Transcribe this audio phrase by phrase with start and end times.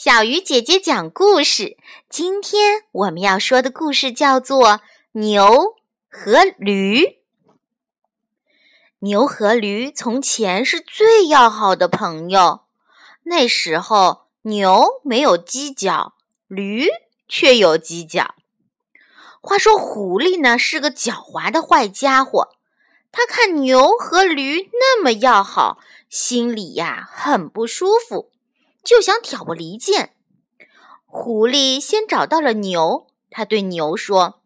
[0.00, 1.76] 小鱼姐姐讲故事。
[2.08, 4.68] 今天我们要说的故事叫做
[5.10, 5.74] 《牛
[6.08, 7.00] 和驴》。
[9.00, 12.60] 牛和驴从前是最要好的朋友。
[13.24, 16.12] 那时候，牛没有犄角，
[16.46, 16.86] 驴
[17.26, 18.36] 却有犄角。
[19.42, 22.50] 话说，狐狸呢是个狡猾的坏家伙。
[23.10, 28.30] 他看牛和驴那么要好，心里呀很不舒服。
[28.88, 30.14] 就想挑拨离间。
[31.04, 34.40] 狐狸先找到了牛，他对牛说：“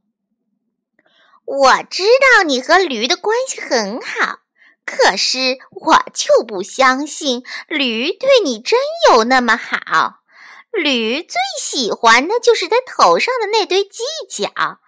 [1.47, 4.41] 我知道你和驴的关系很好，
[4.85, 8.81] 可是我就不相信驴对你真
[9.13, 10.23] 有那么好。
[10.73, 14.81] 驴最喜欢的就是它头上的那堆犄角。”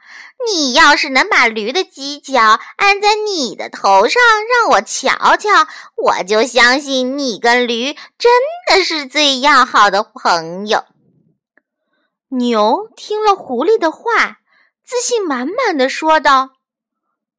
[0.46, 4.22] 你要是能把驴的犄角安在你的头上，
[4.52, 8.32] 让我瞧瞧，我就相信你跟驴真
[8.68, 10.84] 的是最要好的朋友。
[12.28, 14.38] 牛听了狐狸的话，
[14.84, 16.50] 自信满满的说道：“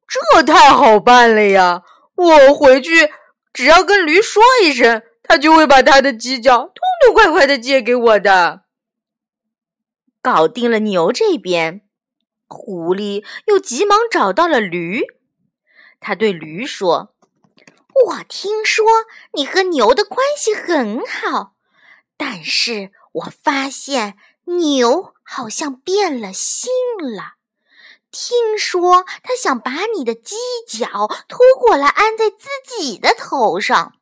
[0.08, 1.82] 这太好办了呀！
[2.16, 3.12] 我回去
[3.52, 8.62] 只要跟驴说一声，他就会把他的犄角痛痛快快的借给我的。”
[10.22, 11.82] 搞定了牛这边。
[12.48, 15.04] 狐狸又急忙找到了驴，
[15.98, 17.14] 他对驴说
[18.06, 18.86] ：“我听说
[19.32, 21.56] 你和牛的关系很好，
[22.16, 27.34] 但是我发现牛好像变了心了。
[28.12, 30.34] 听说他想把你的犄
[30.68, 33.94] 角拖过来安在自己的头上。”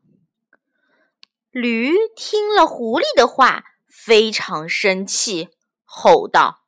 [1.50, 5.50] 驴听了狐狸的话，非常生气，
[5.84, 6.64] 吼道：“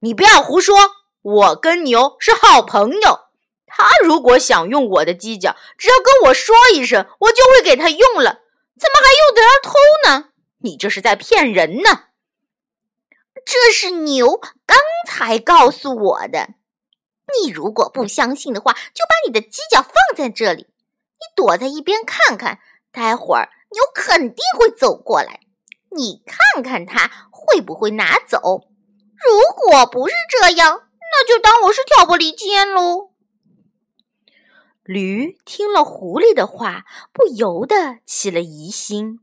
[0.00, 0.76] 你不要胡说！”
[1.22, 3.20] 我跟牛是好朋友，
[3.66, 8.42] 他如果想用我的犄角，只要跟我说一声，我就会给他用了。
[8.78, 9.74] 怎么还用得着偷
[10.08, 10.30] 呢？
[10.58, 12.04] 你这是在骗人呢！
[13.44, 16.50] 这是牛刚才告诉我的。
[17.42, 25.40] 你如果不相信的话，就把你的犄角放在这里，你躲在一边看看，待会儿牛肯定会走过来，
[25.90, 28.68] 你看看他会不会拿走。
[29.16, 30.87] 如果不是这样，
[31.20, 33.10] 那就当我是挑拨离间喽。
[34.84, 39.18] 驴听了狐狸的话，不由得起了疑心。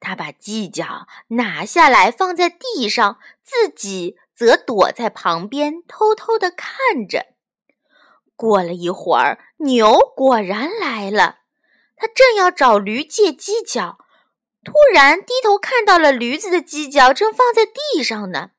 [0.00, 7.26] 他把犄角拿下来放在地上，自己则躲在旁边偷偷的看着。
[8.34, 11.40] 过了一会儿，牛果然来了。
[11.96, 13.98] 他正要找驴借犄角，
[14.64, 18.52] 突然低头看到了驴子的犄角正放在地上呢。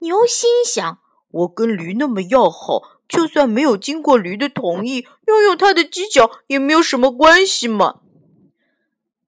[0.00, 1.00] 牛心想。
[1.36, 8.00] 我跟驴那么要好，就算没有经过驴的同意，拥有它的犄角也没有什么关系嘛。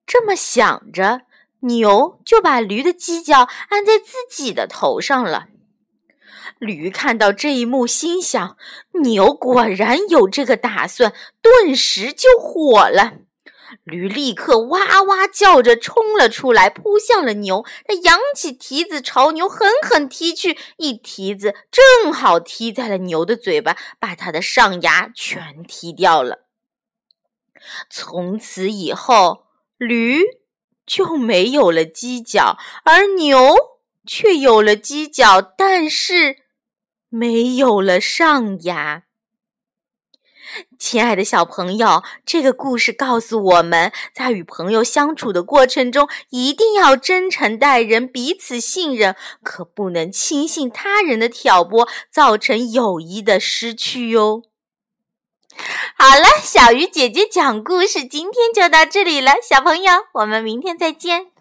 [0.06, 1.22] 这么想着，
[1.60, 5.48] 牛就把驴的犄角安在自己的头上了。
[6.58, 8.56] 驴看到这一幕，心想：
[9.02, 13.27] 牛果然有这个打算，顿时就火了。
[13.84, 17.64] 驴立刻哇哇叫着冲了出来，扑向了牛。
[17.86, 26.46] 他扬起蹄子朝牛狠狠踢去，一蹄子正好踢在了牛的嘴巴，把它的上牙全踢掉了。
[27.90, 29.44] 从此以后，
[29.76, 30.22] 驴
[30.86, 33.54] 就没有了犄角，而牛
[34.06, 36.36] 却有了犄角，但是
[37.08, 39.04] 没有了上牙。
[40.78, 54.42] 亲爱的小朋友，这个故事告诉我们在与朋友相处的过程中，一定要真诚待人，彼此信任，可不能轻信他人的挑拨，造成友谊的失去哟。
[55.96, 61.32] 好了，小鱼姐姐讲故事，今天就到这里了，小朋友，我们明天再见。